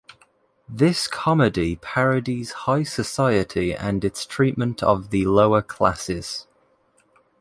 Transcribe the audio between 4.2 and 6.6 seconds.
treatment of the lower classes.